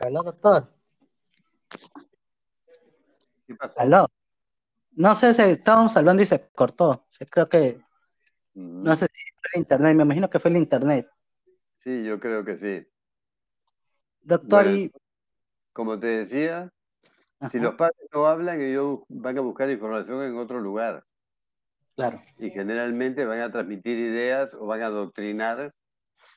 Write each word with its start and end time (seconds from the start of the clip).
Aló, 0.00 0.22
doctor. 0.22 0.72
¿Qué 3.46 3.54
pasó? 3.54 3.78
Aló. 3.78 4.06
No 4.92 5.14
sé 5.14 5.34
si 5.34 5.42
estábamos 5.42 5.96
hablando 5.96 6.22
y 6.22 6.26
se 6.26 6.48
cortó. 6.50 7.06
Creo 7.30 7.48
que, 7.48 7.80
Ujú. 8.54 8.64
no 8.64 8.96
sé 8.96 9.06
si 9.06 9.20
fue 9.40 9.50
el 9.54 9.60
internet, 9.60 9.94
me 9.94 10.02
imagino 10.04 10.30
que 10.30 10.38
fue 10.38 10.50
el 10.50 10.56
internet. 10.56 11.10
Sí, 11.78 12.02
yo 12.04 12.18
creo 12.18 12.44
que 12.44 12.56
sí. 12.56 12.86
Doctor, 14.22 14.64
Bueno, 14.64 14.76
y... 14.78 14.92
como 15.72 15.98
te 15.98 16.06
decía, 16.06 16.72
si 17.50 17.60
los 17.60 17.74
padres 17.74 18.08
no 18.12 18.26
hablan, 18.26 18.60
ellos 18.60 19.00
van 19.08 19.36
a 19.36 19.42
buscar 19.42 19.70
información 19.70 20.22
en 20.24 20.36
otro 20.36 20.60
lugar 20.60 21.04
claro, 21.94 22.22
y 22.38 22.50
generalmente 22.50 23.24
van 23.24 23.40
a 23.40 23.50
transmitir 23.50 23.98
ideas 23.98 24.54
o 24.54 24.66
van 24.66 24.82
a 24.82 24.86
adoctrinar 24.86 25.74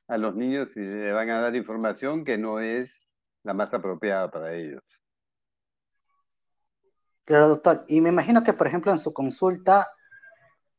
a 0.08 0.18
los 0.18 0.36
niños 0.36 0.76
y 0.76 0.82
le 0.82 1.12
van 1.12 1.30
a 1.30 1.40
dar 1.40 1.56
información 1.56 2.24
que 2.24 2.38
no 2.38 2.60
es 2.60 3.10
la 3.44 3.54
más 3.54 3.74
apropiada 3.74 4.30
para 4.32 4.54
ellos. 4.54 4.82
claro, 7.26 7.50
doctor. 7.50 7.86
Y 7.88 8.02
me 8.02 8.10
imagino 8.10 8.44
que, 8.44 8.54
por 8.54 8.68
ejemplo, 8.68 8.92
en 8.92 9.00
su 9.00 9.14
consulta 9.14 9.90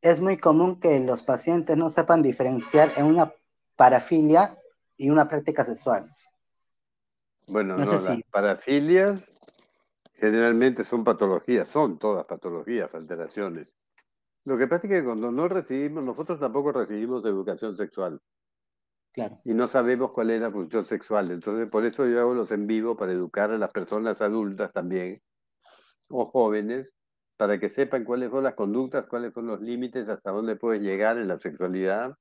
es 0.00 0.20
muy 0.20 0.38
común 0.38 0.80
que 0.80 1.00
los 1.00 1.22
pacientes 1.22 1.76
no 1.76 1.90
sepan 1.90 2.22
diferenciar 2.22 2.92
en 2.96 3.06
una 3.06 3.32
parafilia 3.76 4.58
y 4.96 5.10
una 5.10 5.28
práctica 5.28 5.64
sexual. 5.64 6.14
Bueno, 7.46 7.76
No 7.76 7.84
no, 7.84 7.98
sé 7.98 8.04
las 8.04 8.16
si, 8.16 8.22
parafilias 8.24 9.34
generalmente 10.14 10.84
son 10.84 11.04
patologías, 11.04 11.68
son 11.68 11.98
todas 11.98 12.24
patologías, 12.26 12.94
alteraciones. 12.94 13.78
Lo 14.44 14.56
que 14.58 14.66
pasa 14.66 14.86
es 14.86 14.92
que 14.92 15.04
cuando 15.04 15.30
no 15.32 15.48
recibimos, 15.48 16.04
nosotros 16.04 16.38
tampoco 16.38 16.72
recibimos 16.72 17.24
educación 17.24 17.76
sexual 17.76 18.20
y 19.44 19.54
no 19.54 19.68
sabemos 19.68 20.10
cuál 20.10 20.30
es 20.30 20.40
la 20.40 20.50
función 20.50 20.84
sexual. 20.84 21.30
Entonces, 21.30 21.68
por 21.68 21.84
eso 21.84 22.06
yo 22.06 22.20
hago 22.20 22.34
los 22.34 22.50
en 22.50 22.66
vivo 22.66 22.96
para 22.96 23.12
educar 23.12 23.50
a 23.50 23.58
las 23.58 23.70
personas 23.70 24.20
adultas 24.20 24.72
también 24.72 25.22
o 26.08 26.26
jóvenes 26.26 26.94
para 27.36 27.58
que 27.58 27.68
sepan 27.68 28.04
cuáles 28.04 28.30
son 28.30 28.44
las 28.44 28.54
conductas, 28.54 29.06
cuáles 29.06 29.32
son 29.32 29.46
los 29.46 29.60
límites, 29.60 30.08
hasta 30.08 30.30
dónde 30.30 30.56
puedes 30.56 30.82
llegar 30.82 31.18
en 31.18 31.28
la 31.28 31.38
sexualidad 31.38 32.14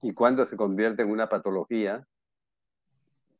y 0.00 0.14
cuándo 0.14 0.46
se 0.46 0.56
convierte 0.56 1.02
en 1.02 1.10
una 1.10 1.28
patología. 1.28 2.06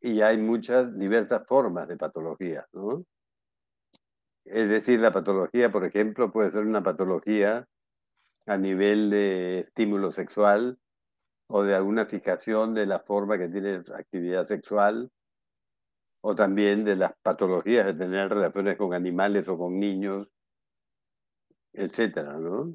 Y 0.01 0.21
hay 0.21 0.39
muchas 0.39 0.99
diversas 0.99 1.47
formas 1.47 1.87
de 1.87 1.97
patología, 1.97 2.67
¿no? 2.73 3.05
Es 4.45 4.69
decir, 4.69 4.99
la 4.99 5.13
patología, 5.13 5.71
por 5.71 5.85
ejemplo, 5.85 6.33
puede 6.33 6.51
ser 6.51 6.65
una 6.65 6.83
patología 6.83 7.69
a 8.47 8.57
nivel 8.57 9.11
de 9.11 9.61
estímulo 9.61 10.11
sexual 10.11 10.79
o 11.49 11.63
de 11.63 11.75
alguna 11.75 12.07
fijación 12.07 12.75
de 12.75 12.87
la 12.87 13.01
forma 13.01 13.39
que 13.39 13.49
tienes 13.49 13.91
actividad 13.91 14.45
sexual, 14.45 15.11
o 16.23 16.35
también 16.35 16.85
de 16.85 16.97
las 16.97 17.13
patologías 17.21 17.87
de 17.87 17.95
tener 17.95 18.29
relaciones 18.29 18.77
con 18.77 18.95
animales 18.95 19.49
o 19.49 19.59
con 19.59 19.79
niños, 19.79 20.29
etcétera, 21.73 22.39
¿no? 22.39 22.75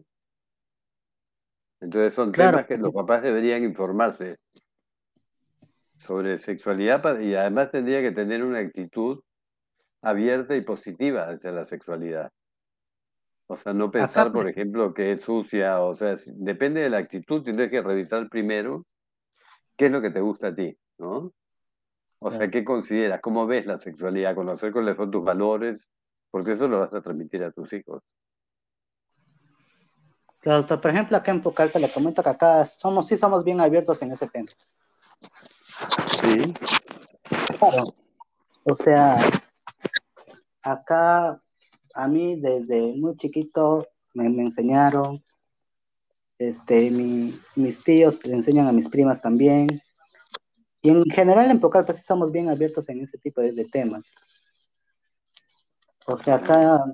Entonces 1.79 2.13
son 2.13 2.31
claro, 2.31 2.57
temas 2.57 2.67
que 2.67 2.77
los 2.77 2.93
papás 2.93 3.21
deberían 3.21 3.63
informarse 3.63 4.37
sobre 5.97 6.37
sexualidad 6.37 7.19
y 7.19 7.35
además 7.35 7.71
tendría 7.71 8.01
que 8.01 8.11
tener 8.11 8.43
una 8.43 8.59
actitud 8.59 9.21
abierta 10.01 10.55
y 10.55 10.61
positiva 10.61 11.29
hacia 11.29 11.51
la 11.51 11.65
sexualidad. 11.65 12.31
O 13.47 13.55
sea, 13.55 13.73
no 13.73 13.89
pensar, 13.89 14.31
por 14.31 14.43
por 14.43 14.49
ejemplo, 14.49 14.93
que 14.93 15.13
es 15.13 15.23
sucia, 15.23 15.81
o 15.81 15.95
sea, 15.95 16.15
depende 16.25 16.81
de 16.81 16.89
la 16.89 16.97
actitud, 16.97 17.43
tienes 17.43 17.69
que 17.69 17.81
revisar 17.81 18.27
primero 18.29 18.85
qué 19.77 19.85
es 19.85 19.91
lo 19.91 20.01
que 20.01 20.09
te 20.09 20.19
gusta 20.19 20.47
a 20.47 20.55
ti, 20.55 20.77
¿no? 20.97 21.31
O 22.19 22.31
sea, 22.31 22.49
¿qué 22.49 22.65
consideras? 22.65 23.21
¿Cómo 23.21 23.45
ves 23.45 23.65
la 23.65 23.79
sexualidad? 23.79 24.35
Conocer 24.35 24.73
cuáles 24.73 24.97
son 24.97 25.11
tus 25.11 25.23
valores, 25.23 25.87
porque 26.31 26.53
eso 26.53 26.67
lo 26.67 26.79
vas 26.79 26.93
a 26.93 27.01
transmitir 27.01 27.43
a 27.43 27.51
tus 27.51 27.71
hijos. 27.73 28.03
claro, 30.39 30.59
doctor. 30.59 30.81
Por 30.81 30.91
ejemplo, 30.91 31.15
acá 31.15 31.31
en 31.31 31.41
Pucallpa 31.41 31.79
le 31.79 31.89
comento 31.89 32.23
que 32.23 32.29
acá 32.29 32.65
somos, 32.65 33.07
sí 33.07 33.15
somos 33.15 33.45
bien 33.45 33.61
abiertos 33.61 34.01
en 34.01 34.11
ese 34.11 34.27
tema. 34.27 34.47
Sí, 36.21 36.53
Claro, 37.59 37.93
o 38.63 38.75
sea, 38.75 39.17
acá 40.61 41.41
a 41.97 42.07
mí 42.07 42.39
desde 42.39 42.93
muy 42.95 43.15
chiquito 43.17 43.87
me, 44.13 44.29
me 44.29 44.43
enseñaron, 44.43 45.23
este, 46.37 46.91
mi- 46.91 47.39
mis 47.55 47.83
tíos 47.83 48.23
le 48.25 48.33
enseñan 48.35 48.67
a 48.67 48.71
mis 48.71 48.87
primas 48.87 49.21
también, 49.21 49.67
y 50.81 50.89
en 50.89 51.03
general 51.05 51.49
en 51.49 51.59
Pucallpa 51.59 51.93
sí 51.93 52.03
somos 52.03 52.31
bien 52.31 52.49
abiertos 52.49 52.87
en 52.89 53.01
ese 53.01 53.17
tipo 53.17 53.41
de, 53.41 53.51
de 53.51 53.65
temas. 53.65 54.03
O 56.05 56.17
sea, 56.19 56.35
acá 56.35 56.85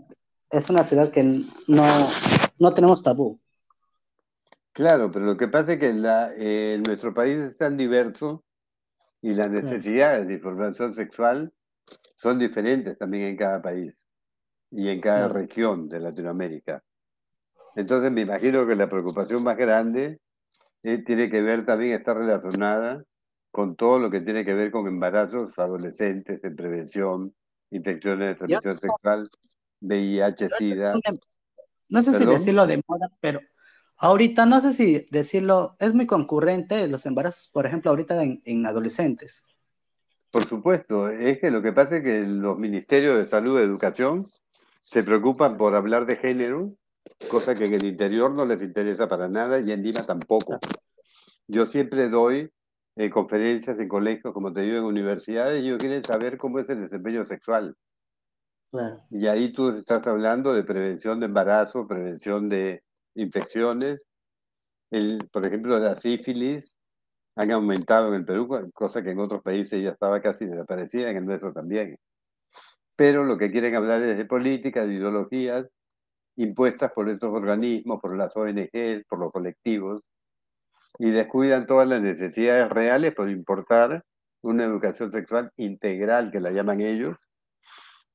es 0.50 0.70
una 0.70 0.84
ciudad 0.84 1.12
que 1.12 1.24
no, 1.68 1.86
no 2.60 2.74
tenemos 2.74 3.04
tabú. 3.04 3.40
claro, 4.72 5.12
pero 5.12 5.26
lo 5.26 5.38
que 5.38 5.48
pasa 5.48 5.74
es 5.74 5.80
que 5.80 5.94
la, 5.94 6.32
eh, 6.38 6.82
nuestro 6.86 7.14
país 7.14 7.38
es 7.38 7.58
tan 7.58 7.78
diverso 7.78 8.44
y 9.22 9.34
las 9.34 9.50
necesidades 9.50 10.28
de 10.28 10.34
información 10.36 10.96
sexual 10.96 11.54
son 12.16 12.40
diferentes 12.40 12.98
también 12.98 13.24
en 13.26 13.38
cada 13.38 13.62
país 13.62 14.03
y 14.76 14.90
en 14.90 15.00
cada 15.00 15.28
región 15.28 15.88
de 15.88 16.00
Latinoamérica. 16.00 16.84
Entonces 17.76 18.12
me 18.12 18.22
imagino 18.22 18.66
que 18.66 18.76
la 18.76 18.90
preocupación 18.90 19.44
más 19.44 19.56
grande 19.56 20.20
eh, 20.82 20.98
tiene 21.06 21.30
que 21.30 21.42
ver 21.42 21.66
también, 21.66 21.94
está 21.94 22.14
relacionada 22.14 23.04
con 23.52 23.76
todo 23.76 24.00
lo 24.00 24.10
que 24.10 24.22
tiene 24.22 24.44
que 24.44 24.54
ver 24.54 24.72
con 24.72 24.88
embarazos 24.88 25.58
adolescentes 25.60 26.44
en 26.44 26.56
prevención, 26.56 27.36
infecciones 27.70 28.40
de 28.40 28.48
Yo 28.48 28.60
transmisión 28.60 28.80
sexual, 28.80 29.30
VIH, 29.82 30.50
SIDA. 30.58 30.94
no 31.90 32.02
sé 32.04 32.12
si 32.14 32.18
¿Perdón? 32.20 32.34
decirlo 32.36 32.68
de 32.68 32.82
moda, 32.88 33.10
pero 33.22 33.42
ahorita 33.98 34.48
no 34.48 34.60
sé 34.60 34.74
si 34.74 35.08
decirlo, 35.12 35.76
es 35.80 35.94
muy 35.94 36.08
concurrente 36.08 36.88
los 36.88 37.06
embarazos, 37.06 37.48
por 37.50 37.68
ejemplo, 37.68 37.92
ahorita 37.92 38.24
en, 38.24 38.42
en 38.44 38.66
adolescentes. 38.66 39.44
Por 40.32 40.46
supuesto, 40.46 41.10
es 41.10 41.40
que 41.40 41.52
lo 41.52 41.62
que 41.62 41.74
pasa 41.74 41.98
es 41.98 42.04
que 42.04 42.22
los 42.22 42.58
ministerios 42.58 43.18
de 43.18 43.28
salud 43.28 43.60
y 43.60 43.64
educación 43.64 44.28
se 44.84 45.04
preocupan 45.04 45.58
por 45.58 45.76
hablar 45.76 46.06
de 46.06 46.18
género, 46.18 46.66
cosa 47.30 47.56
que 47.56 47.66
en 47.66 47.74
el 47.74 47.86
interior 47.86 48.32
no 48.32 48.46
les 48.46 48.62
interesa 48.62 49.08
para 49.08 49.28
nada 49.28 49.60
y 49.60 49.72
en 49.72 49.84
Lima 49.84 50.06
tampoco. 50.06 50.60
Yo 51.48 51.66
siempre 51.66 52.10
doy 52.10 52.52
eh, 52.96 53.10
conferencias 53.10 53.80
en 53.80 53.88
colegios, 53.88 54.34
como 54.34 54.54
te 54.54 54.62
digo, 54.62 54.78
en 54.78 54.84
universidades, 54.84 55.62
y 55.62 55.68
ellos 55.68 55.80
quieren 55.80 56.04
saber 56.04 56.38
cómo 56.38 56.60
es 56.60 56.70
el 56.70 56.82
desempeño 56.82 57.26
sexual. 57.26 57.76
Claro, 58.72 59.04
Y 59.10 59.28
ahí 59.28 59.52
tú 59.52 59.70
estás 59.70 60.06
hablando 60.08 60.54
de 60.54 60.64
prevención 60.64 61.20
de 61.20 61.28
embarazo, 61.28 61.88
prevención 61.88 62.50
de 62.50 62.84
infecciones. 63.16 64.08
El, 64.92 65.28
por 65.32 65.46
ejemplo, 65.46 65.78
la 65.80 66.00
sífilis 66.00 66.78
han 67.36 67.52
aumentado 67.52 68.10
en 68.10 68.16
el 68.16 68.26
Perú, 68.26 68.48
cosa 68.74 69.02
que 69.02 69.12
en 69.12 69.20
otros 69.20 69.42
países 69.42 69.82
ya 69.82 69.90
estaba 69.90 70.22
casi 70.22 70.46
desaparecida, 70.46 71.10
en 71.10 71.18
el 71.18 71.26
nuestro 71.26 71.52
también. 71.52 71.98
Pero 72.96 73.24
lo 73.24 73.38
que 73.38 73.52
quieren 73.52 73.76
hablar 73.76 74.02
es 74.04 74.18
de 74.18 74.26
políticas, 74.26 74.88
de 74.88 74.96
ideologías 74.96 75.72
impuestas 76.36 76.92
por 76.94 77.10
estos 77.10 77.32
organismos, 77.32 78.00
por 78.02 78.16
las 78.18 78.36
ONG, 78.36 79.04
por 79.08 79.20
los 79.20 79.32
colectivos, 79.32 80.02
y 81.00 81.12
descuidan 81.12 81.66
todas 81.66 81.88
las 81.88 82.02
necesidades 82.02 82.70
reales 82.70 83.14
por 83.14 83.30
importar 83.30 84.04
una 84.42 84.66
educación 84.66 85.12
sexual 85.12 85.52
integral, 85.58 86.32
que 86.32 86.40
la 86.40 86.52
llaman 86.52 86.82
ellos, 86.82 87.18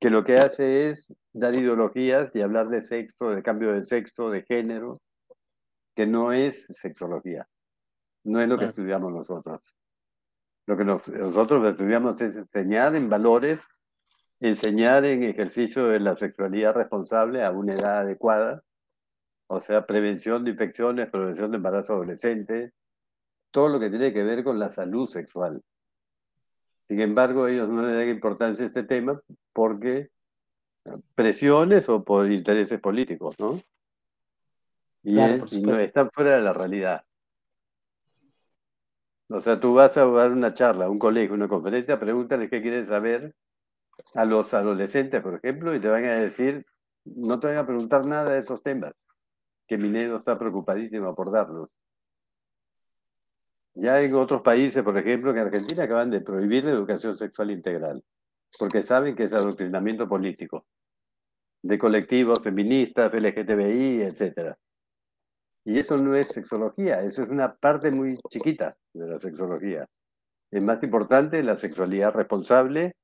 que 0.00 0.10
lo 0.10 0.22
que 0.24 0.34
hace 0.34 0.90
es 0.90 1.16
dar 1.32 1.54
ideologías 1.54 2.30
y 2.34 2.40
hablar 2.40 2.68
de 2.68 2.82
sexo, 2.82 3.30
de 3.30 3.42
cambio 3.42 3.72
de 3.72 3.84
sexo, 3.86 4.30
de 4.30 4.42
género, 4.42 5.00
que 5.96 6.06
no 6.06 6.32
es 6.32 6.66
sexología, 6.70 7.48
no 8.24 8.40
es 8.40 8.48
lo 8.48 8.58
que 8.58 8.66
estudiamos 8.66 9.12
nosotros. 9.12 9.60
Lo 10.66 10.76
que 10.76 10.84
nos- 10.84 11.08
nosotros 11.08 11.66
estudiamos 11.66 12.20
es 12.20 12.36
enseñar 12.36 12.94
en 12.94 13.08
valores, 13.08 13.60
enseñar 14.40 15.04
en 15.04 15.22
ejercicio 15.24 15.88
de 15.88 16.00
la 16.00 16.16
sexualidad 16.16 16.74
responsable 16.74 17.44
a 17.44 17.50
una 17.50 17.74
edad 17.74 17.98
adecuada, 17.98 18.62
o 19.48 19.60
sea, 19.60 19.86
prevención 19.86 20.44
de 20.44 20.52
infecciones, 20.52 21.10
prevención 21.10 21.50
de 21.50 21.56
embarazo 21.56 21.94
adolescente, 21.94 22.72
todo 23.50 23.68
lo 23.68 23.80
que 23.80 23.90
tiene 23.90 24.12
que 24.12 24.22
ver 24.22 24.44
con 24.44 24.58
la 24.58 24.68
salud 24.70 25.08
sexual. 25.08 25.62
Sin 26.86 27.00
embargo, 27.00 27.48
ellos 27.48 27.68
no 27.68 27.82
le 27.82 27.94
dan 27.94 28.08
importancia 28.08 28.64
a 28.64 28.68
este 28.68 28.84
tema 28.84 29.20
porque 29.52 30.10
presiones 31.14 31.88
o 31.88 32.04
por 32.04 32.30
intereses 32.30 32.80
políticos, 32.80 33.34
¿no? 33.38 33.60
Y, 35.02 35.14
claro, 35.14 35.44
es- 35.44 35.52
y 35.52 35.62
no 35.62 35.74
están 35.74 36.10
fuera 36.10 36.36
de 36.36 36.42
la 36.42 36.52
realidad. 36.52 37.04
O 39.28 39.40
sea, 39.40 39.60
tú 39.60 39.74
vas 39.74 39.94
a 39.96 40.06
dar 40.06 40.32
una 40.32 40.54
charla, 40.54 40.88
un 40.88 40.98
colegio, 40.98 41.34
una 41.34 41.48
conferencia, 41.48 42.00
pregúntales 42.00 42.48
qué 42.48 42.62
quieren 42.62 42.86
saber 42.86 43.34
a 44.14 44.24
los 44.24 44.52
adolescentes, 44.54 45.22
por 45.22 45.34
ejemplo, 45.34 45.74
y 45.74 45.80
te 45.80 45.88
van 45.88 46.04
a 46.04 46.16
decir, 46.16 46.64
no 47.04 47.40
te 47.40 47.48
van 47.48 47.56
a 47.56 47.66
preguntar 47.66 48.04
nada 48.04 48.32
de 48.32 48.40
esos 48.40 48.62
temas, 48.62 48.92
que 49.66 49.78
Minedo 49.78 50.18
está 50.18 50.38
preocupadísimo 50.38 51.14
por 51.14 51.30
darlos. 51.32 51.68
Ya 53.74 54.02
en 54.02 54.14
otros 54.14 54.42
países, 54.42 54.82
por 54.82 54.98
ejemplo, 54.98 55.32
que 55.32 55.40
en 55.40 55.46
Argentina 55.46 55.84
acaban 55.84 56.10
de 56.10 56.20
prohibir 56.20 56.64
la 56.64 56.72
educación 56.72 57.16
sexual 57.16 57.50
integral. 57.50 58.02
porque 58.58 58.82
saben 58.82 59.14
que 59.14 59.24
es 59.24 59.32
adoctrinamiento 59.34 60.08
político, 60.08 60.66
de 61.62 61.78
colectivos 61.78 62.38
feministas, 62.42 63.12
LGTBI, 63.12 64.02
etc. 64.02 64.56
Y 65.64 65.78
eso 65.78 65.98
no 65.98 66.16
es 66.16 66.28
sexología, 66.28 67.02
eso 67.02 67.22
es 67.22 67.28
una 67.28 67.54
parte 67.54 67.90
muy 67.90 68.16
chiquita 68.30 68.76
de 68.94 69.06
la 69.06 69.20
sexología. 69.20 69.86
Es 70.50 70.64
más 70.64 70.82
importante 70.82 71.42
la 71.42 71.58
sexualidad 71.58 72.14
responsable, 72.14 72.96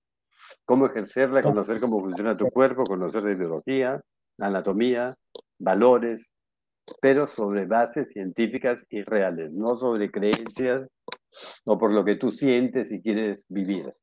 cómo 0.64 0.86
ejercerla, 0.86 1.42
conocer 1.42 1.80
cómo 1.80 2.00
funciona 2.00 2.36
tu 2.36 2.46
cuerpo, 2.46 2.84
conocer 2.84 3.22
la 3.22 3.32
ideología, 3.32 4.00
anatomía, 4.38 5.14
valores, 5.58 6.30
pero 7.00 7.26
sobre 7.26 7.66
bases 7.66 8.10
científicas 8.12 8.84
y 8.90 9.02
reales, 9.02 9.52
no 9.52 9.76
sobre 9.76 10.10
creencias 10.10 10.88
o 11.64 11.78
por 11.78 11.92
lo 11.92 12.04
que 12.04 12.16
tú 12.16 12.30
sientes 12.30 12.90
y 12.92 13.00
quieres 13.00 13.42
vivir. 13.48 13.94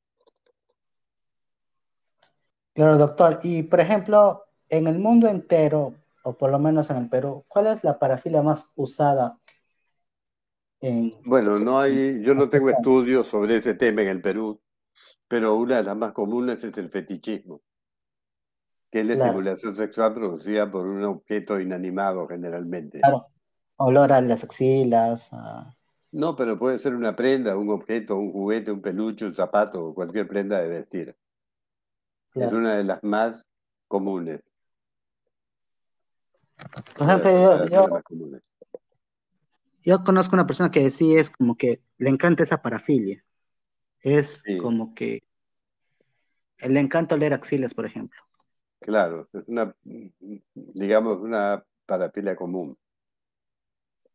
Claro, 2.73 2.97
doctor. 2.97 3.39
Y 3.43 3.63
por 3.63 3.79
ejemplo, 3.79 4.45
en 4.69 4.87
el 4.87 4.99
mundo 4.99 5.27
entero, 5.27 5.95
o 6.23 6.33
por 6.33 6.51
lo 6.51 6.59
menos 6.59 6.89
en 6.89 6.97
el 6.97 7.09
Perú, 7.09 7.43
¿cuál 7.47 7.67
es 7.67 7.83
la 7.83 7.99
parafilia 7.99 8.41
más 8.41 8.65
usada? 8.75 9.37
bueno, 11.25 11.59
no 11.59 11.79
hay, 11.79 12.23
yo 12.23 12.33
no 12.33 12.49
tengo 12.49 12.71
estudios 12.71 13.27
sobre 13.27 13.57
ese 13.57 13.75
tema 13.75 14.01
en 14.01 14.07
el 14.07 14.19
Perú, 14.19 14.59
pero 15.27 15.55
una 15.55 15.77
de 15.77 15.83
las 15.83 15.97
más 15.97 16.13
comunes 16.13 16.63
es 16.63 16.77
el 16.77 16.89
fetichismo, 16.89 17.61
que 18.91 19.01
es 19.01 19.05
la 19.05 19.13
estimulación 19.13 19.75
sexual 19.75 20.13
producida 20.13 20.69
por 20.69 20.85
un 20.85 21.03
objeto 21.03 21.59
inanimado 21.59 22.27
generalmente. 22.27 22.99
Claro, 22.99 23.27
olor 23.77 24.11
a 24.11 24.21
las 24.21 24.43
axilas. 24.43 25.29
No, 26.11 26.35
pero 26.35 26.59
puede 26.59 26.77
ser 26.79 26.93
una 26.93 27.15
prenda, 27.15 27.55
un 27.55 27.69
objeto, 27.69 28.17
un 28.17 28.31
juguete, 28.33 28.71
un 28.71 28.81
peluche, 28.81 29.25
un 29.25 29.33
zapato, 29.33 29.93
cualquier 29.93 30.27
prenda 30.27 30.59
de 30.59 30.67
vestir. 30.67 31.15
Es 32.33 32.51
una 32.51 32.75
de 32.75 32.83
las 32.83 33.03
más 33.03 33.45
comunes. 33.87 34.41
Por 36.97 37.07
ejemplo, 37.07 37.65
yo, 39.83 40.03
conozco 40.03 40.35
una 40.35 40.45
persona 40.45 40.69
que 40.69 40.89
sí 40.91 41.15
es 41.15 41.29
como 41.29 41.55
que 41.55 41.81
le 41.97 42.09
encanta 42.09 42.43
esa 42.43 42.61
parafilia. 42.61 43.23
Es 44.01 44.41
como 44.61 44.93
que 44.95 45.21
le 46.67 46.79
encanta 46.79 47.15
oler 47.15 47.33
axilas, 47.33 47.73
por 47.73 47.85
ejemplo. 47.85 48.19
Claro, 48.79 49.27
es 49.33 49.47
una, 49.47 49.75
digamos, 50.53 51.21
una 51.21 51.63
parafilia 51.85 52.35
común. 52.35 52.77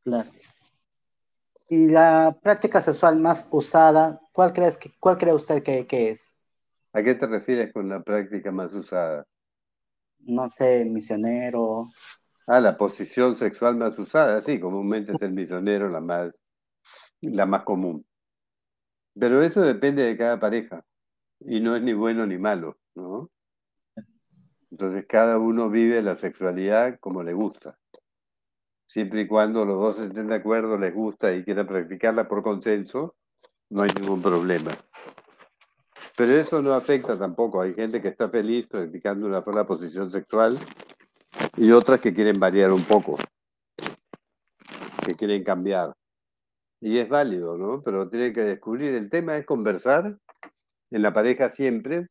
Claro. 0.03 0.31
Y 1.69 1.89
la 1.89 2.37
práctica 2.43 2.81
sexual 2.81 3.19
más 3.19 3.47
usada, 3.51 4.21
¿cuál, 4.33 4.53
crees 4.53 4.77
que, 4.77 4.93
cuál 5.01 5.19
cree 5.19 5.35
usted 5.35 5.63
que, 5.63 5.87
que 5.87 6.11
es? 6.11 6.37
¿A 6.93 7.03
qué 7.03 7.15
te 7.15 7.27
refieres 7.27 7.73
con 7.73 7.89
la 7.89 8.03
práctica 8.03 8.51
más 8.53 8.73
usada? 8.73 9.27
No 10.21 10.49
sé, 10.51 10.85
misionero. 10.85 11.89
Ah, 12.47 12.61
la 12.61 12.77
posición 12.77 13.35
sexual 13.35 13.77
más 13.77 13.99
usada, 13.99 14.41
sí, 14.43 14.61
comúnmente 14.61 15.13
es 15.13 15.23
el 15.23 15.33
misionero 15.33 15.89
la 15.89 16.01
más, 16.01 16.41
la 17.21 17.47
más 17.47 17.65
común. 17.65 18.07
Pero 19.19 19.43
eso 19.43 19.63
depende 19.63 20.03
de 20.03 20.17
cada 20.17 20.39
pareja 20.39 20.85
y 21.41 21.61
no 21.61 21.77
es 21.77 21.83
ni 21.83 21.93
bueno 21.93 22.27
ni 22.27 22.39
malo, 22.39 22.79
¿no? 22.95 23.31
Entonces 24.71 25.07
cada 25.09 25.39
uno 25.39 25.71
vive 25.71 26.03
la 26.03 26.17
sexualidad 26.17 26.99
como 27.01 27.23
le 27.23 27.33
gusta. 27.33 27.79
Siempre 28.87 29.23
y 29.23 29.27
cuando 29.27 29.65
los 29.65 29.79
dos 29.79 30.01
estén 30.01 30.29
de 30.29 30.37
acuerdo, 30.37 30.79
les 30.79 30.95
gusta 30.95 31.35
y 31.35 31.45
quieran 31.45 31.67
practicarla 31.67 32.29
por 32.29 32.43
consenso, 32.43 33.17
no 33.71 33.83
hay 33.83 33.91
ningún 34.01 34.23
problema. 34.23 34.71
Pero 36.17 36.33
eso 36.35 36.63
no 36.63 36.73
afecta 36.73 37.19
tampoco. 37.19 37.61
Hay 37.61 37.75
gente 37.75 38.01
que 38.01 38.09
está 38.09 38.29
feliz 38.29 38.67
practicando 38.67 39.27
una 39.27 39.43
sola 39.43 39.67
posición 39.67 40.11
sexual 40.11 40.59
y 41.57 41.71
otras 41.73 42.01
que 42.01 42.15
quieren 42.15 42.39
variar 42.39 42.73
un 42.73 42.85
poco, 42.85 43.17
que 45.05 45.15
quieren 45.15 45.43
cambiar. 45.43 45.95
Y 46.81 46.99
es 46.99 47.09
válido, 47.09 47.57
¿no? 47.57 47.83
Pero 47.83 48.09
tienen 48.09 48.33
que 48.33 48.43
descubrir. 48.43 48.95
El 48.95 49.11
tema 49.11 49.37
es 49.37 49.47
conversar 49.47 50.17
en 50.91 51.03
la 51.03 51.13
pareja 51.13 51.49
siempre 51.49 52.09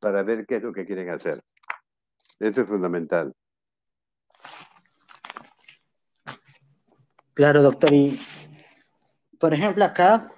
para 0.00 0.22
ver 0.22 0.46
qué 0.46 0.56
es 0.56 0.62
lo 0.62 0.72
que 0.72 0.86
quieren 0.86 1.10
hacer. 1.10 1.42
Eso 2.38 2.62
es 2.62 2.68
fundamental. 2.68 3.34
Claro, 7.34 7.62
doctor. 7.62 7.92
Y, 7.92 8.18
por 9.38 9.52
ejemplo, 9.52 9.84
acá, 9.84 10.32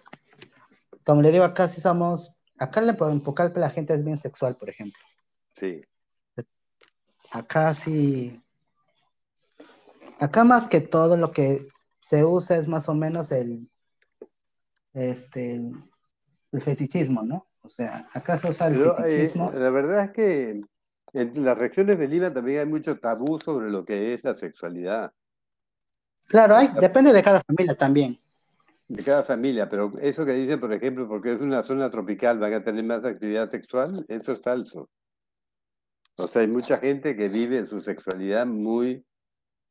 como 1.04 1.22
le 1.22 1.30
digo, 1.30 1.44
acá 1.44 1.68
sí 1.68 1.80
somos 1.80 2.36
Acá 2.58 2.80
en 2.80 3.20
Pucallpa 3.20 3.60
la 3.60 3.70
gente 3.70 3.92
es 3.92 4.02
bien 4.04 4.16
sexual, 4.16 4.56
por 4.56 4.70
ejemplo. 4.70 5.00
Sí. 5.52 5.82
Acá 7.30 7.74
sí. 7.74 8.40
Acá 10.18 10.44
más 10.44 10.66
que 10.66 10.80
todo 10.80 11.16
lo 11.16 11.32
que 11.32 11.68
se 12.08 12.24
usa 12.24 12.56
es 12.56 12.68
más 12.68 12.88
o 12.88 12.94
menos 12.94 13.32
el, 13.32 13.68
este, 14.94 15.60
el 16.52 16.62
fetichismo, 16.62 17.22
¿no? 17.24 17.48
O 17.62 17.68
sea, 17.68 18.08
acá 18.12 18.38
se 18.38 18.48
usa 18.48 18.68
el 18.68 18.80
eh, 18.80 18.92
fetichismo. 18.96 19.50
la 19.52 19.70
verdad 19.70 20.04
es 20.04 20.10
que 20.12 20.60
en 21.12 21.44
las 21.44 21.58
regiones 21.58 21.98
de 21.98 22.06
Lima 22.06 22.32
también 22.32 22.60
hay 22.60 22.66
mucho 22.66 22.96
tabú 23.00 23.40
sobre 23.40 23.70
lo 23.70 23.84
que 23.84 24.14
es 24.14 24.22
la 24.22 24.36
sexualidad. 24.36 25.12
Claro, 26.28 26.54
hay, 26.54 26.68
depende 26.80 27.12
de 27.12 27.22
cada 27.22 27.40
familia 27.40 27.76
también 27.76 28.20
de 28.88 29.02
cada 29.02 29.24
familia, 29.24 29.68
pero 29.68 29.92
eso 30.00 30.24
que 30.24 30.32
dicen, 30.34 30.60
por 30.60 30.72
ejemplo, 30.72 31.08
porque 31.08 31.32
es 31.32 31.40
una 31.40 31.64
zona 31.64 31.90
tropical, 31.90 32.38
van 32.38 32.54
a 32.54 32.62
tener 32.62 32.84
más 32.84 33.04
actividad 33.04 33.50
sexual, 33.50 34.06
eso 34.06 34.30
es 34.30 34.40
falso. 34.40 34.88
O 36.14 36.28
sea, 36.28 36.42
hay 36.42 36.46
mucha 36.46 36.78
gente 36.78 37.16
que 37.16 37.28
vive 37.28 37.66
su 37.66 37.80
sexualidad 37.80 38.46
muy 38.46 39.04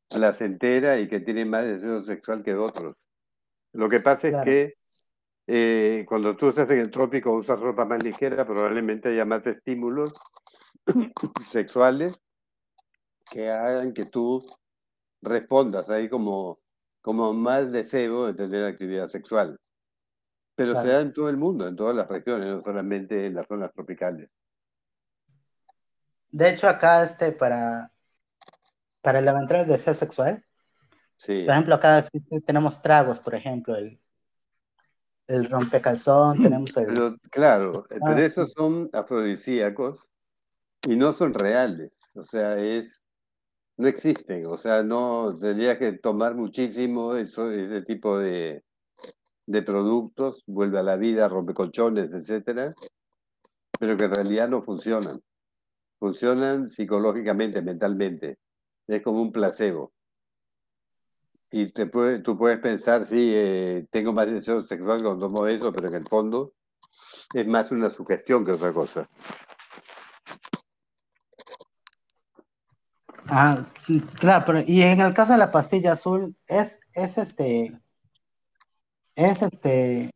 placentera 0.08 0.98
y 0.98 1.08
que 1.08 1.20
tiene 1.20 1.44
más 1.44 1.64
deseo 1.64 2.02
sexual 2.02 2.42
que 2.42 2.54
otros. 2.54 2.96
Lo 3.72 3.88
que 3.88 4.00
pasa 4.00 4.28
es 4.28 4.44
que 4.44 4.74
eh, 5.46 6.04
cuando 6.08 6.36
tú 6.36 6.48
estás 6.48 6.68
en 6.70 6.78
el 6.78 6.90
trópico 6.90 7.32
usas 7.32 7.60
ropa 7.60 7.84
más 7.84 8.02
ligera, 8.02 8.44
probablemente 8.44 9.10
haya 9.10 9.24
más 9.24 9.46
estímulos 9.46 10.12
sexuales 11.46 12.18
que 13.30 13.50
hagan 13.50 13.92
que 13.92 14.06
tú 14.06 14.44
respondas 15.22 15.90
ahí 15.90 16.08
como 16.08 16.60
como 17.06 17.32
más 17.32 17.70
deseo 17.70 18.26
de 18.26 18.34
tener 18.34 18.64
actividad 18.64 19.06
sexual. 19.06 19.60
Pero 20.56 20.74
se 20.82 20.88
da 20.88 21.02
en 21.02 21.12
todo 21.12 21.28
el 21.28 21.36
mundo, 21.36 21.68
en 21.68 21.76
todas 21.76 21.94
las 21.94 22.08
regiones, 22.08 22.48
no 22.48 22.62
solamente 22.62 23.26
en 23.26 23.34
las 23.34 23.46
zonas 23.46 23.72
tropicales. 23.72 24.28
De 26.32 26.50
hecho, 26.50 26.66
acá 26.66 27.04
este, 27.04 27.30
para, 27.30 27.92
para 29.06 29.20
levantar 29.20 29.60
el 29.60 29.68
deseo 29.68 29.94
sexual, 29.94 30.44
sí. 31.14 31.44
por 31.44 31.52
ejemplo, 31.52 31.76
acá 31.76 32.04
tenemos 32.44 32.82
tragos, 32.82 33.20
por 33.20 33.36
ejemplo, 33.36 33.76
el, 33.76 34.00
el 35.28 35.48
rompecalzón, 35.48 36.34
tenemos 36.42 36.76
el... 36.76 36.86
Pero, 36.86 37.16
claro, 37.30 37.86
ah, 37.88 37.98
pero 38.04 38.18
esos 38.18 38.50
son 38.50 38.90
afrodisíacos 38.92 40.00
y 40.88 40.96
no 40.96 41.12
son 41.12 41.34
reales. 41.34 41.92
O 42.16 42.24
sea, 42.24 42.58
es 42.58 43.04
no 43.76 43.86
existen, 43.86 44.44
o 44.46 44.56
sea, 44.56 44.82
no 44.82 45.38
tendría 45.38 45.78
que 45.78 45.92
tomar 45.92 46.34
muchísimo 46.34 47.14
eso, 47.14 47.48
ese 47.52 47.82
tipo 47.82 48.18
de, 48.18 48.64
de 49.46 49.62
productos, 49.62 50.42
vuelve 50.48 50.80
a 50.80 50.82
la 50.82 50.96
vida, 50.96 51.28
rompe 51.28 51.54
colchones, 51.54 52.12
etcétera, 52.12 52.74
pero 53.78 53.96
que 53.96 54.06
en 54.06 54.14
realidad 54.16 54.48
no 54.48 54.62
funcionan. 54.62 55.22
Funcionan 56.00 56.70
psicológicamente, 56.70 57.62
mentalmente. 57.62 58.38
Es 58.86 59.02
como 59.02 59.22
un 59.22 59.32
placebo. 59.32 59.92
Y 61.50 61.72
te 61.72 61.86
puede, 61.86 62.18
tú 62.18 62.36
puedes 62.36 62.58
pensar, 62.58 63.06
sí, 63.06 63.32
eh, 63.34 63.86
tengo 63.90 64.12
más 64.12 64.26
deseo 64.26 64.66
sexual 64.66 65.02
cuando 65.02 65.26
tomo 65.26 65.46
eso, 65.46 65.72
pero 65.72 65.88
en 65.88 65.94
el 65.94 66.08
fondo 66.08 66.52
es 67.32 67.46
más 67.46 67.70
una 67.70 67.90
sugestión 67.90 68.44
que 68.44 68.52
otra 68.52 68.72
cosa. 68.72 69.08
Ah, 73.28 73.64
claro, 74.18 74.44
pero 74.46 74.60
y 74.66 74.82
en 74.82 75.00
el 75.00 75.14
caso 75.14 75.32
de 75.32 75.38
la 75.38 75.50
pastilla 75.50 75.92
azul, 75.92 76.36
es, 76.46 76.80
es 76.94 77.18
este, 77.18 77.80
es 79.16 79.42
este 79.42 80.10